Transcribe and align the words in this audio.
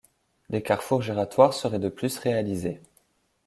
Des 0.49 0.63
carrefours 0.63 1.03
giratoires 1.03 1.53
seraient 1.53 1.77
de 1.77 1.87
plus 1.87 2.17
réalisés. 2.17 2.81